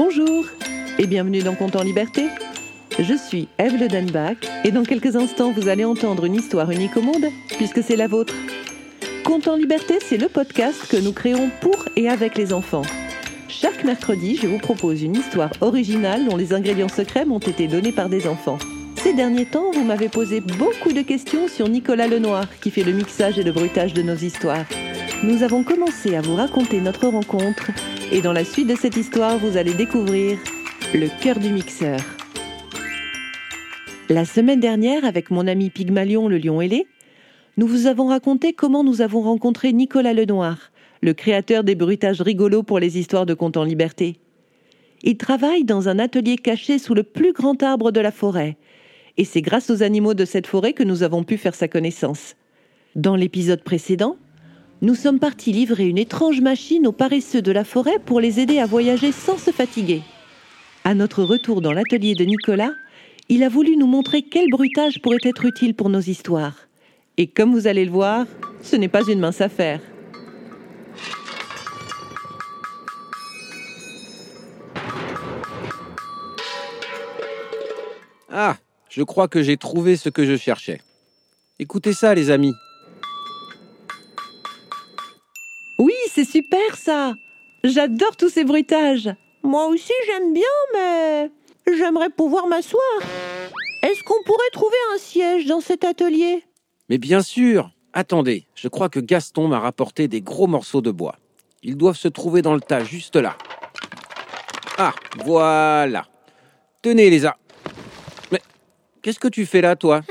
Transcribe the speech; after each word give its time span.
Bonjour 0.00 0.44
et 1.00 1.08
bienvenue 1.08 1.42
dans 1.42 1.56
Compte 1.56 1.74
en 1.74 1.82
Liberté. 1.82 2.28
Je 3.00 3.14
suis 3.14 3.48
Eve 3.58 3.80
Le 3.80 3.88
Denbach 3.88 4.36
et 4.62 4.70
dans 4.70 4.84
quelques 4.84 5.16
instants 5.16 5.50
vous 5.50 5.66
allez 5.66 5.84
entendre 5.84 6.24
une 6.24 6.36
histoire 6.36 6.70
unique 6.70 6.96
au 6.96 7.02
monde 7.02 7.26
puisque 7.56 7.82
c'est 7.82 7.96
la 7.96 8.06
vôtre. 8.06 8.32
Compte 9.24 9.48
en 9.48 9.56
Liberté, 9.56 9.98
c'est 10.00 10.16
le 10.16 10.28
podcast 10.28 10.86
que 10.88 10.96
nous 10.96 11.12
créons 11.12 11.50
pour 11.60 11.88
et 11.96 12.08
avec 12.08 12.38
les 12.38 12.52
enfants. 12.52 12.82
Chaque 13.48 13.82
mercredi, 13.82 14.38
je 14.40 14.46
vous 14.46 14.58
propose 14.58 15.02
une 15.02 15.16
histoire 15.16 15.50
originale 15.62 16.26
dont 16.26 16.36
les 16.36 16.52
ingrédients 16.52 16.86
secrets 16.86 17.24
m'ont 17.24 17.40
été 17.40 17.66
donnés 17.66 17.90
par 17.90 18.08
des 18.08 18.28
enfants. 18.28 18.58
Ces 18.94 19.14
derniers 19.14 19.46
temps, 19.46 19.72
vous 19.72 19.82
m'avez 19.82 20.08
posé 20.08 20.40
beaucoup 20.40 20.92
de 20.92 21.02
questions 21.02 21.48
sur 21.48 21.68
Nicolas 21.68 22.06
Lenoir, 22.06 22.44
qui 22.60 22.70
fait 22.70 22.84
le 22.84 22.92
mixage 22.92 23.36
et 23.40 23.42
le 23.42 23.50
bruitage 23.50 23.94
de 23.94 24.02
nos 24.02 24.14
histoires. 24.14 24.64
Nous 25.24 25.42
avons 25.42 25.64
commencé 25.64 26.14
à 26.14 26.20
vous 26.20 26.36
raconter 26.36 26.80
notre 26.80 27.08
rencontre, 27.08 27.72
et 28.12 28.22
dans 28.22 28.32
la 28.32 28.44
suite 28.44 28.68
de 28.68 28.76
cette 28.76 28.96
histoire, 28.96 29.36
vous 29.38 29.56
allez 29.56 29.74
découvrir 29.74 30.38
le 30.94 31.08
cœur 31.20 31.40
du 31.40 31.50
mixeur. 31.50 31.98
La 34.08 34.24
semaine 34.24 34.60
dernière, 34.60 35.04
avec 35.04 35.32
mon 35.32 35.48
ami 35.48 35.70
Pygmalion 35.70 36.28
le 36.28 36.38
lion 36.38 36.60
ailé, 36.60 36.86
nous 37.56 37.66
vous 37.66 37.86
avons 37.88 38.06
raconté 38.06 38.52
comment 38.52 38.84
nous 38.84 39.00
avons 39.00 39.20
rencontré 39.22 39.72
Nicolas 39.72 40.12
Lenoir, 40.12 40.70
le 41.02 41.14
créateur 41.14 41.64
des 41.64 41.74
bruitages 41.74 42.20
rigolos 42.20 42.62
pour 42.62 42.78
les 42.78 42.96
histoires 42.96 43.26
de 43.26 43.34
contes 43.34 43.56
en 43.56 43.64
liberté. 43.64 44.20
Il 45.02 45.16
travaille 45.16 45.64
dans 45.64 45.88
un 45.88 45.98
atelier 45.98 46.36
caché 46.36 46.78
sous 46.78 46.94
le 46.94 47.02
plus 47.02 47.32
grand 47.32 47.60
arbre 47.64 47.90
de 47.90 48.00
la 48.00 48.12
forêt, 48.12 48.56
et 49.16 49.24
c'est 49.24 49.42
grâce 49.42 49.68
aux 49.68 49.82
animaux 49.82 50.14
de 50.14 50.24
cette 50.24 50.46
forêt 50.46 50.74
que 50.74 50.84
nous 50.84 51.02
avons 51.02 51.24
pu 51.24 51.38
faire 51.38 51.56
sa 51.56 51.66
connaissance. 51.66 52.36
Dans 52.94 53.16
l'épisode 53.16 53.64
précédent, 53.64 54.16
nous 54.80 54.94
sommes 54.94 55.18
partis 55.18 55.52
livrer 55.52 55.88
une 55.88 55.98
étrange 55.98 56.40
machine 56.40 56.86
aux 56.86 56.92
paresseux 56.92 57.42
de 57.42 57.50
la 57.50 57.64
forêt 57.64 57.98
pour 57.98 58.20
les 58.20 58.38
aider 58.38 58.60
à 58.60 58.66
voyager 58.66 59.10
sans 59.10 59.36
se 59.36 59.50
fatiguer. 59.50 60.02
À 60.84 60.94
notre 60.94 61.24
retour 61.24 61.60
dans 61.60 61.72
l'atelier 61.72 62.14
de 62.14 62.24
Nicolas, 62.24 62.70
il 63.28 63.42
a 63.42 63.48
voulu 63.48 63.76
nous 63.76 63.88
montrer 63.88 64.22
quel 64.22 64.48
bruitage 64.48 65.02
pourrait 65.02 65.16
être 65.24 65.44
utile 65.44 65.74
pour 65.74 65.90
nos 65.90 66.00
histoires. 66.00 66.68
Et 67.16 67.26
comme 67.26 67.52
vous 67.52 67.66
allez 67.66 67.84
le 67.84 67.90
voir, 67.90 68.26
ce 68.62 68.76
n'est 68.76 68.88
pas 68.88 69.02
une 69.02 69.18
mince 69.18 69.40
affaire. 69.40 69.80
Ah, 78.30 78.56
je 78.88 79.02
crois 79.02 79.26
que 79.26 79.42
j'ai 79.42 79.56
trouvé 79.56 79.96
ce 79.96 80.08
que 80.08 80.24
je 80.24 80.36
cherchais. 80.36 80.80
Écoutez 81.58 81.92
ça, 81.92 82.14
les 82.14 82.30
amis. 82.30 82.54
C'est 86.18 86.24
super 86.24 86.74
ça 86.76 87.14
J'adore 87.62 88.16
tous 88.16 88.28
ces 88.28 88.42
bruitages 88.42 89.08
Moi 89.44 89.66
aussi 89.68 89.92
j'aime 90.06 90.32
bien, 90.32 90.42
mais 90.74 91.30
j'aimerais 91.76 92.10
pouvoir 92.10 92.48
m'asseoir. 92.48 92.82
Est-ce 93.84 94.02
qu'on 94.02 94.20
pourrait 94.24 94.50
trouver 94.52 94.76
un 94.94 94.98
siège 94.98 95.46
dans 95.46 95.60
cet 95.60 95.84
atelier? 95.84 96.42
Mais 96.88 96.98
bien 96.98 97.22
sûr 97.22 97.70
Attendez, 97.92 98.46
je 98.56 98.66
crois 98.66 98.88
que 98.88 98.98
Gaston 98.98 99.46
m'a 99.46 99.60
rapporté 99.60 100.08
des 100.08 100.20
gros 100.20 100.48
morceaux 100.48 100.80
de 100.80 100.90
bois. 100.90 101.14
Ils 101.62 101.76
doivent 101.76 101.96
se 101.96 102.08
trouver 102.08 102.42
dans 102.42 102.54
le 102.54 102.60
tas, 102.60 102.82
juste 102.82 103.16
là. 103.16 103.36
Ah, 104.76 104.94
voilà. 105.24 106.06
Tenez, 106.82 107.10
les 107.10 107.26
a. 107.26 107.36
Mais 108.32 108.42
qu'est-ce 109.02 109.20
que 109.20 109.28
tu 109.28 109.46
fais 109.46 109.60
là, 109.60 109.76
toi? 109.76 110.02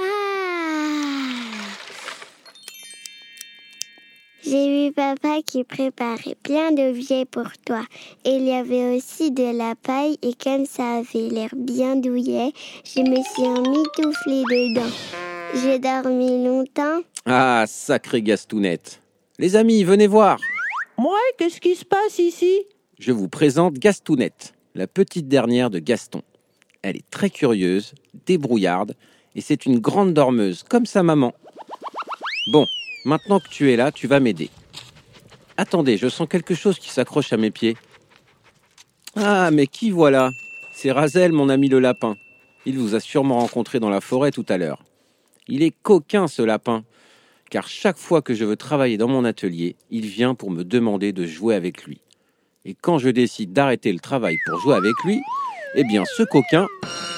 Papa 4.97 5.43
qui 5.45 5.63
préparait 5.63 6.35
plein 6.41 6.71
d'objets 6.71 7.25
pour 7.25 7.51
toi. 7.63 7.83
Et 8.25 8.31
il 8.31 8.45
y 8.45 8.51
avait 8.51 8.97
aussi 8.97 9.29
de 9.29 9.55
la 9.55 9.75
paille 9.75 10.17
et 10.23 10.33
comme 10.33 10.65
ça 10.65 10.97
avait 10.97 11.29
l'air 11.29 11.51
bien 11.55 11.95
douillet, 11.95 12.51
je 12.83 13.01
me 13.01 13.21
suis 13.23 13.43
emmitouflée 13.43 14.41
dedans. 14.49 14.89
J'ai 15.53 15.77
dormi 15.77 16.43
longtemps. 16.43 17.01
Ah, 17.27 17.65
sacré 17.67 18.23
Gastounette. 18.23 18.99
Les 19.37 19.55
amis, 19.55 19.83
venez 19.83 20.07
voir. 20.07 20.39
Ouais, 20.97 21.35
qu'est-ce 21.37 21.61
qui 21.61 21.75
se 21.75 21.85
passe 21.85 22.17
ici? 22.17 22.63
Je 22.97 23.11
vous 23.11 23.27
présente 23.27 23.75
Gastounette, 23.75 24.55
la 24.73 24.87
petite 24.87 25.27
dernière 25.27 25.69
de 25.69 25.77
Gaston. 25.77 26.23
Elle 26.81 26.95
est 26.95 27.09
très 27.11 27.29
curieuse, 27.29 27.93
débrouillarde, 28.25 28.95
et 29.35 29.41
c'est 29.41 29.67
une 29.67 29.77
grande 29.77 30.15
dormeuse, 30.15 30.63
comme 30.67 30.87
sa 30.87 31.03
maman. 31.03 31.35
Bon, 32.51 32.65
maintenant 33.05 33.39
que 33.39 33.49
tu 33.49 33.71
es 33.71 33.75
là, 33.75 33.91
tu 33.91 34.07
vas 34.07 34.19
m'aider. 34.19 34.49
Attendez, 35.57 35.97
je 35.97 36.07
sens 36.07 36.27
quelque 36.29 36.53
chose 36.53 36.77
qui 36.79 36.89
s'accroche 36.89 37.33
à 37.33 37.37
mes 37.37 37.51
pieds. 37.51 37.75
Ah, 39.15 39.49
mais 39.51 39.65
qui 39.65 39.89
voilà? 39.89 40.29
C'est 40.71 40.91
Razel, 40.91 41.31
mon 41.31 41.49
ami 41.49 41.67
le 41.67 41.79
lapin. 41.79 42.15
Il 42.67 42.77
vous 42.77 42.93
a 42.93 42.99
sûrement 42.99 43.39
rencontré 43.39 43.79
dans 43.79 43.89
la 43.89 44.01
forêt 44.01 44.31
tout 44.31 44.45
à 44.49 44.57
l'heure. 44.57 44.83
Il 45.47 45.63
est 45.63 45.73
coquin, 45.81 46.27
ce 46.27 46.43
lapin, 46.43 46.83
car 47.49 47.67
chaque 47.67 47.97
fois 47.97 48.21
que 48.21 48.35
je 48.35 48.45
veux 48.45 48.57
travailler 48.57 48.97
dans 48.97 49.07
mon 49.07 49.25
atelier, 49.25 49.75
il 49.89 50.05
vient 50.05 50.35
pour 50.35 50.51
me 50.51 50.63
demander 50.63 51.13
de 51.13 51.25
jouer 51.25 51.55
avec 51.55 51.85
lui. 51.85 52.01
Et 52.65 52.75
quand 52.75 52.99
je 52.99 53.09
décide 53.09 53.53
d'arrêter 53.53 53.91
le 53.91 53.99
travail 53.99 54.35
pour 54.45 54.59
jouer 54.59 54.75
avec 54.75 54.93
lui, 55.05 55.21
eh 55.75 55.83
bien, 55.85 56.03
ce 56.05 56.23
coquin, 56.23 56.67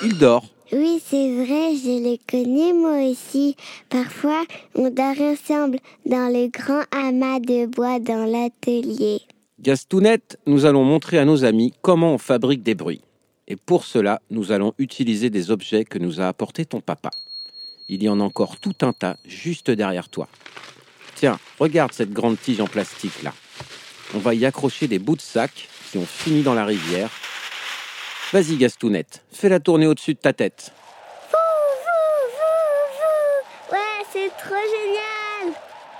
il 0.03 0.17
dort. 0.17 0.45
Oui, 0.71 1.01
c'est 1.03 1.33
vrai, 1.33 1.75
je 1.75 2.11
le 2.11 2.17
connais 2.29 2.73
moi 2.73 3.09
aussi. 3.09 3.55
Parfois, 3.89 4.43
on 4.75 4.91
dort 4.91 5.19
ensemble 5.19 5.79
dans 6.05 6.31
le 6.31 6.47
grand 6.49 6.83
amas 6.91 7.39
de 7.39 7.65
bois 7.65 7.99
dans 7.99 8.25
l'atelier. 8.25 9.21
Gastounette, 9.59 10.37
nous 10.45 10.65
allons 10.65 10.83
montrer 10.83 11.17
à 11.17 11.25
nos 11.25 11.43
amis 11.43 11.73
comment 11.81 12.13
on 12.13 12.17
fabrique 12.19 12.61
des 12.61 12.75
bruits. 12.75 13.01
Et 13.47 13.55
pour 13.55 13.83
cela, 13.83 14.21
nous 14.29 14.51
allons 14.51 14.73
utiliser 14.77 15.31
des 15.31 15.49
objets 15.49 15.85
que 15.85 15.97
nous 15.97 16.21
a 16.21 16.27
apportés 16.27 16.65
ton 16.65 16.81
papa. 16.81 17.09
Il 17.87 18.03
y 18.03 18.07
en 18.07 18.19
a 18.19 18.23
encore 18.23 18.59
tout 18.59 18.75
un 18.81 18.93
tas 18.93 19.17
juste 19.25 19.71
derrière 19.71 20.07
toi. 20.07 20.27
Tiens, 21.15 21.39
regarde 21.59 21.93
cette 21.93 22.13
grande 22.13 22.39
tige 22.39 22.61
en 22.61 22.67
plastique 22.67 23.23
là. 23.23 23.33
On 24.13 24.19
va 24.19 24.35
y 24.35 24.45
accrocher 24.45 24.87
des 24.87 24.99
bouts 24.99 25.15
de 25.15 25.21
sac 25.21 25.67
qui 25.91 25.97
ont 25.97 26.05
fini 26.05 26.43
dans 26.43 26.53
la 26.53 26.65
rivière. 26.65 27.09
Vas-y 28.31 28.57
Gastounette, 28.57 29.23
fais-la 29.31 29.59
tourner 29.59 29.87
au-dessus 29.87 30.13
de 30.13 30.19
ta 30.19 30.33
tête. 30.33 30.71
Ouais, 33.71 33.77
c'est 34.13 34.29
trop 34.37 34.53
génial. 34.53 35.55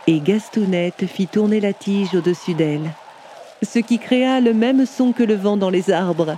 Et 0.05 0.19
Gastounette 0.19 1.07
fit 1.07 1.25
tourner 1.25 1.59
la 1.59 1.73
tige 1.73 2.13
au-dessus 2.13 2.53
d'elle, 2.53 2.91
ce 3.63 3.79
qui 3.79 3.97
créa 3.97 4.41
le 4.41 4.53
même 4.53 4.85
son 4.85 5.11
que 5.11 5.23
le 5.23 5.33
vent 5.33 5.57
dans 5.57 5.71
les 5.71 5.89
arbres. 5.89 6.37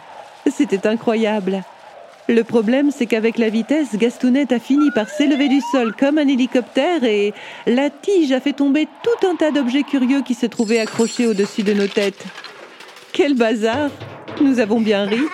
C'était 0.50 0.88
incroyable. 0.88 1.62
Le 2.30 2.44
problème, 2.46 2.92
c'est 2.92 3.06
qu'avec 3.06 3.38
la 3.38 3.50
vitesse, 3.50 3.98
Gastounette 3.98 4.54
a 4.54 4.60
fini 4.60 4.92
par 4.92 5.10
s'élever 5.10 5.50
du 5.50 5.60
sol 5.74 5.94
comme 5.94 6.18
un 6.18 6.28
hélicoptère 6.30 7.04
et 7.04 7.34
la 7.68 7.90
tige 7.90 8.32
a 8.32 8.40
fait 8.40 8.54
tomber 8.54 8.88
tout 9.04 9.28
un 9.28 9.36
tas 9.36 9.52
d'objets 9.52 9.84
curieux 9.84 10.22
qui 10.22 10.36
se 10.36 10.46
trouvaient 10.46 10.80
accrochés 10.80 11.28
au-dessus 11.28 11.64
de 11.64 11.74
nos 11.74 11.88
têtes. 11.88 12.24
Quel 13.12 13.34
bazar 13.34 13.90
Nous 14.42 14.60
avons 14.60 14.82
bien 14.82 15.06
ri. 15.06 15.22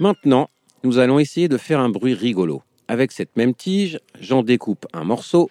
Maintenant, 0.00 0.50
nous 0.82 0.98
allons 0.98 1.18
essayer 1.18 1.48
de 1.48 1.56
faire 1.56 1.78
un 1.80 1.88
bruit 1.88 2.14
rigolo. 2.14 2.62
Avec 2.88 3.12
cette 3.12 3.36
même 3.36 3.54
tige, 3.54 4.00
j'en 4.20 4.42
découpe 4.42 4.86
un 4.92 5.04
morceau 5.04 5.48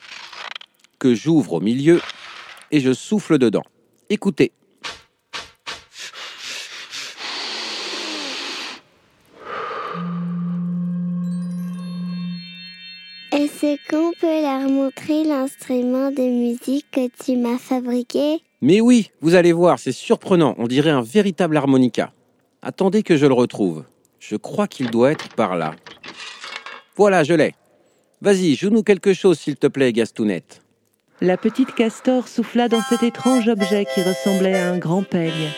que 0.99 1.15
j'ouvre 1.15 1.53
au 1.53 1.59
milieu 1.61 2.01
et 2.71 2.79
je 2.79 2.93
souffle 2.93 3.37
dedans. 3.37 3.63
Écoutez. 4.09 4.51
Est-ce 13.43 13.75
qu'on 13.89 14.13
peut 14.21 14.41
leur 14.41 14.69
montrer 14.69 15.25
l'instrument 15.25 16.11
de 16.11 16.21
musique 16.21 16.85
que 16.91 17.09
tu 17.21 17.35
m'as 17.35 17.57
fabriqué? 17.57 18.41
Mais 18.61 18.79
oui, 18.79 19.11
vous 19.19 19.35
allez 19.35 19.51
voir, 19.51 19.79
c'est 19.79 19.91
surprenant, 19.91 20.55
on 20.57 20.65
dirait 20.65 20.91
un 20.91 21.01
véritable 21.01 21.57
harmonica. 21.57 22.13
Attendez 22.61 23.03
que 23.03 23.17
je 23.17 23.25
le 23.25 23.33
retrouve. 23.33 23.83
Je 24.17 24.37
crois 24.37 24.67
qu'il 24.67 24.89
doit 24.89 25.11
être 25.11 25.27
par 25.35 25.57
là. 25.57 25.75
Voilà, 26.95 27.25
je 27.25 27.33
l'ai. 27.33 27.53
Vas-y, 28.21 28.55
joue-nous 28.55 28.83
quelque 28.83 29.11
chose, 29.11 29.37
s'il 29.37 29.57
te 29.57 29.67
plaît, 29.67 29.91
Gastounette. 29.91 30.61
La 31.19 31.35
petite 31.35 31.75
castor 31.75 32.29
souffla 32.29 32.69
dans 32.69 32.81
cet 32.81 33.03
étrange 33.03 33.49
objet 33.49 33.85
qui 33.93 34.03
ressemblait 34.03 34.55
à 34.55 34.71
un 34.71 34.77
grand 34.77 35.03
peigne. 35.03 35.49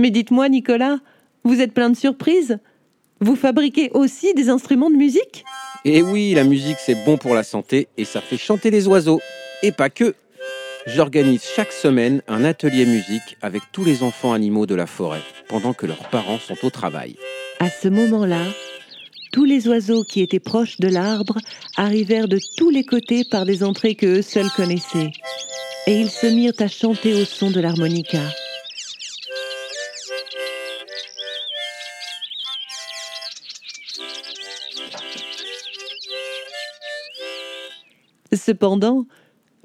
Mais 0.00 0.10
dites-moi, 0.10 0.48
Nicolas, 0.48 0.98
vous 1.44 1.60
êtes 1.60 1.74
plein 1.74 1.90
de 1.90 1.96
surprises 1.96 2.58
Vous 3.20 3.36
fabriquez 3.36 3.90
aussi 3.92 4.32
des 4.32 4.48
instruments 4.48 4.88
de 4.88 4.96
musique? 4.96 5.44
Et 5.84 6.00
oui, 6.00 6.32
la 6.32 6.44
musique 6.44 6.78
c'est 6.78 7.04
bon 7.04 7.18
pour 7.18 7.34
la 7.34 7.42
santé 7.42 7.88
et 7.98 8.06
ça 8.06 8.22
fait 8.22 8.38
chanter 8.38 8.70
les 8.70 8.88
oiseaux. 8.88 9.20
Et 9.62 9.72
pas 9.72 9.90
que. 9.90 10.14
J'organise 10.86 11.42
chaque 11.54 11.72
semaine 11.72 12.22
un 12.28 12.44
atelier 12.44 12.86
musique 12.86 13.36
avec 13.42 13.60
tous 13.72 13.84
les 13.84 14.02
enfants 14.02 14.32
animaux 14.32 14.64
de 14.64 14.74
la 14.74 14.86
forêt, 14.86 15.20
pendant 15.48 15.74
que 15.74 15.84
leurs 15.84 16.08
parents 16.08 16.38
sont 16.38 16.56
au 16.62 16.70
travail. 16.70 17.16
À 17.58 17.68
ce 17.68 17.88
moment-là, 17.88 18.40
tous 19.32 19.44
les 19.44 19.68
oiseaux 19.68 20.02
qui 20.02 20.22
étaient 20.22 20.40
proches 20.40 20.80
de 20.80 20.88
l'arbre 20.88 21.36
arrivèrent 21.76 22.28
de 22.28 22.40
tous 22.56 22.70
les 22.70 22.84
côtés 22.84 23.24
par 23.30 23.44
des 23.44 23.62
entrées 23.62 23.96
que 23.96 24.06
eux 24.06 24.22
seuls 24.22 24.50
connaissaient, 24.56 25.10
et 25.86 26.00
ils 26.00 26.10
se 26.10 26.26
mirent 26.26 26.54
à 26.58 26.68
chanter 26.68 27.12
au 27.12 27.26
son 27.26 27.50
de 27.50 27.60
l'harmonica. 27.60 28.22
Cependant, 38.40 39.06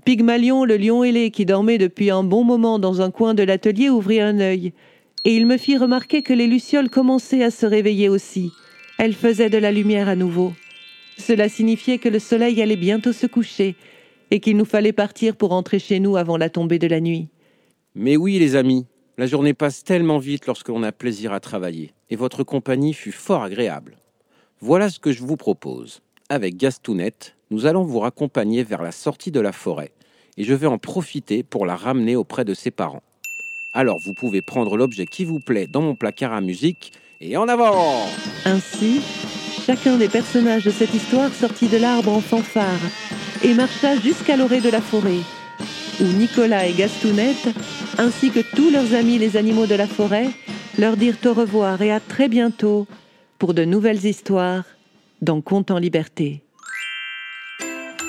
Pygmalion, 0.03 0.65
le 0.65 0.75
lion 0.75 1.03
ailé, 1.03 1.31
qui 1.31 1.45
dormait 1.45 1.77
depuis 1.77 2.09
un 2.09 2.23
bon 2.23 2.43
moment 2.43 2.77
dans 2.77 3.01
un 3.01 3.09
coin 3.09 3.33
de 3.33 3.41
l'atelier, 3.41 3.89
ouvrit 3.89 4.19
un 4.19 4.39
œil, 4.39 4.73
et 5.23 5.33
il 5.33 5.47
me 5.47 5.57
fit 5.57 5.77
remarquer 5.77 6.21
que 6.21 6.33
les 6.33 6.45
lucioles 6.45 6.89
commençaient 6.89 7.43
à 7.43 7.51
se 7.51 7.65
réveiller 7.65 8.09
aussi. 8.09 8.51
Elles 8.97 9.13
faisaient 9.13 9.49
de 9.49 9.57
la 9.57 9.71
lumière 9.71 10.09
à 10.09 10.15
nouveau. 10.15 10.53
Cela 11.17 11.47
signifiait 11.47 11.99
que 11.99 12.09
le 12.09 12.19
soleil 12.19 12.61
allait 12.61 12.75
bientôt 12.75 13.13
se 13.13 13.27
coucher, 13.27 13.77
et 14.29 14.41
qu'il 14.41 14.57
nous 14.57 14.65
fallait 14.65 14.91
partir 14.91 15.37
pour 15.37 15.49
rentrer 15.49 15.79
chez 15.79 16.01
nous 16.01 16.17
avant 16.17 16.37
la 16.37 16.49
tombée 16.49 16.79
de 16.79 16.87
la 16.87 16.99
nuit. 16.99 17.29
Mais 17.95 18.17
oui, 18.17 18.37
les 18.39 18.57
amis, 18.57 18.85
la 19.17 19.25
journée 19.25 19.53
passe 19.53 19.85
tellement 19.85 20.17
vite 20.17 20.47
lorsque 20.47 20.67
l'on 20.67 20.83
a 20.83 20.91
plaisir 20.91 21.31
à 21.31 21.39
travailler, 21.39 21.93
et 22.09 22.17
votre 22.17 22.43
compagnie 22.43 22.93
fut 22.93 23.13
fort 23.13 23.43
agréable. 23.43 23.97
Voilà 24.59 24.89
ce 24.89 24.99
que 24.99 25.13
je 25.13 25.23
vous 25.23 25.37
propose. 25.37 26.01
Avec 26.27 26.57
Gastounette, 26.57 27.34
nous 27.51 27.65
allons 27.65 27.83
vous 27.83 27.99
raccompagner 27.99 28.63
vers 28.63 28.81
la 28.81 28.91
sortie 28.91 29.31
de 29.31 29.39
la 29.39 29.51
forêt, 29.51 29.91
et 30.37 30.43
je 30.43 30.53
vais 30.53 30.67
en 30.67 30.77
profiter 30.77 31.43
pour 31.43 31.65
la 31.65 31.75
ramener 31.75 32.15
auprès 32.15 32.45
de 32.45 32.53
ses 32.53 32.71
parents. 32.71 33.03
Alors 33.73 33.99
vous 33.99 34.13
pouvez 34.13 34.41
prendre 34.41 34.77
l'objet 34.77 35.05
qui 35.05 35.25
vous 35.25 35.39
plaît 35.39 35.67
dans 35.67 35.81
mon 35.81 35.95
placard 35.95 36.33
à 36.33 36.41
musique, 36.41 36.93
et 37.21 37.37
en 37.37 37.47
avant 37.47 38.07
Ainsi, 38.45 39.01
chacun 39.65 39.97
des 39.97 40.09
personnages 40.09 40.63
de 40.63 40.71
cette 40.71 40.93
histoire 40.93 41.33
sortit 41.33 41.67
de 41.67 41.77
l'arbre 41.77 42.11
en 42.11 42.21
fanfare 42.21 42.79
et 43.43 43.53
marcha 43.53 43.97
jusqu'à 43.97 44.37
l'orée 44.37 44.61
de 44.61 44.69
la 44.69 44.81
forêt, 44.81 45.19
où 45.99 46.03
Nicolas 46.03 46.67
et 46.67 46.73
Gastounette, 46.73 47.49
ainsi 47.97 48.31
que 48.31 48.39
tous 48.55 48.71
leurs 48.71 48.93
amis 48.93 49.17
les 49.17 49.37
animaux 49.37 49.65
de 49.65 49.75
la 49.75 49.87
forêt, 49.87 50.29
leur 50.77 50.97
dirent 50.97 51.17
au 51.25 51.33
revoir 51.33 51.81
et 51.81 51.91
à 51.91 51.99
très 51.99 52.27
bientôt 52.27 52.87
pour 53.39 53.53
de 53.53 53.65
nouvelles 53.65 54.05
histoires 54.05 54.63
dans 55.21 55.41
Conte 55.41 55.71
en 55.71 55.79
liberté. 55.79 56.44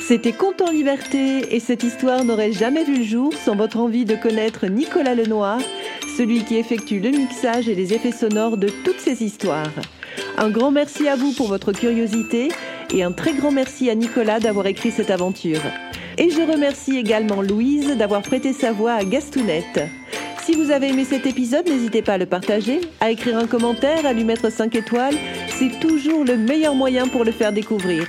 C'était 0.06 0.30
Conte 0.30 0.62
en 0.62 0.70
liberté 0.70 1.52
et 1.52 1.58
cette 1.58 1.82
histoire 1.82 2.24
n'aurait 2.24 2.52
jamais 2.52 2.84
vu 2.84 2.98
le 2.98 3.02
jour 3.02 3.32
sans 3.34 3.56
votre 3.56 3.78
envie 3.78 4.04
de 4.04 4.14
connaître 4.14 4.68
Nicolas 4.68 5.16
Lenoir, 5.16 5.58
celui 6.16 6.44
qui 6.44 6.54
effectue 6.54 7.00
le 7.00 7.10
mixage 7.10 7.68
et 7.68 7.74
les 7.74 7.92
effets 7.92 8.12
sonores 8.12 8.56
de 8.56 8.68
toutes 8.68 9.00
ces 9.00 9.24
histoires. 9.24 9.72
Un 10.38 10.48
grand 10.50 10.70
merci 10.70 11.08
à 11.08 11.16
vous 11.16 11.32
pour 11.32 11.48
votre 11.48 11.72
curiosité 11.72 12.50
et 12.94 13.02
un 13.02 13.10
très 13.10 13.34
grand 13.34 13.50
merci 13.50 13.90
à 13.90 13.96
Nicolas 13.96 14.38
d'avoir 14.38 14.68
écrit 14.68 14.92
cette 14.92 15.10
aventure. 15.10 15.60
Et 16.18 16.30
je 16.30 16.40
remercie 16.40 16.96
également 16.96 17.42
Louise 17.42 17.96
d'avoir 17.96 18.22
prêté 18.22 18.52
sa 18.52 18.70
voix 18.70 18.92
à 18.92 19.04
Gastounette. 19.04 19.80
Si 20.44 20.52
vous 20.52 20.70
avez 20.70 20.90
aimé 20.90 21.04
cet 21.04 21.26
épisode, 21.26 21.68
n'hésitez 21.68 22.02
pas 22.02 22.12
à 22.12 22.18
le 22.18 22.26
partager, 22.26 22.80
à 23.00 23.10
écrire 23.10 23.38
un 23.38 23.48
commentaire, 23.48 24.06
à 24.06 24.12
lui 24.12 24.22
mettre 24.22 24.52
5 24.52 24.72
étoiles. 24.76 25.16
C'est 25.48 25.80
toujours 25.80 26.24
le 26.24 26.36
meilleur 26.36 26.76
moyen 26.76 27.08
pour 27.08 27.24
le 27.24 27.32
faire 27.32 27.52
découvrir. 27.52 28.06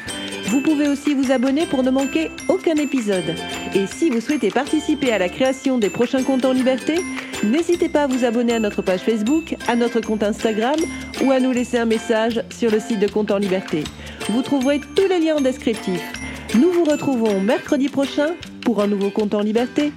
Vous 0.49 0.61
pouvez 0.61 0.87
aussi 0.87 1.13
vous 1.13 1.31
abonner 1.31 1.65
pour 1.65 1.83
ne 1.83 1.91
manquer 1.91 2.31
aucun 2.47 2.75
épisode. 2.75 3.35
Et 3.75 3.85
si 3.85 4.09
vous 4.09 4.21
souhaitez 4.21 4.49
participer 4.49 5.11
à 5.11 5.17
la 5.17 5.27
création 5.27 5.77
des 5.77 5.89
prochains 5.89 6.23
comptes 6.23 6.45
en 6.45 6.53
liberté, 6.53 6.95
n'hésitez 7.43 7.89
pas 7.89 8.03
à 8.03 8.07
vous 8.07 8.23
abonner 8.23 8.53
à 8.53 8.59
notre 8.59 8.81
page 8.81 9.01
Facebook, 9.01 9.55
à 9.67 9.75
notre 9.75 9.99
compte 9.99 10.23
Instagram 10.23 10.79
ou 11.23 11.31
à 11.31 11.39
nous 11.39 11.51
laisser 11.51 11.77
un 11.77 11.85
message 11.85 12.41
sur 12.49 12.71
le 12.71 12.79
site 12.79 12.99
de 12.99 13.07
Compte 13.07 13.31
en 13.31 13.37
liberté. 13.37 13.83
Vous 14.29 14.41
trouverez 14.41 14.79
tous 14.95 15.07
les 15.09 15.19
liens 15.19 15.35
en 15.35 15.41
descriptif. 15.41 16.01
Nous 16.55 16.71
vous 16.71 16.85
retrouvons 16.85 17.41
mercredi 17.41 17.89
prochain 17.89 18.29
pour 18.61 18.81
un 18.81 18.87
nouveau 18.87 19.09
compte 19.09 19.33
en 19.33 19.41
liberté. 19.41 19.91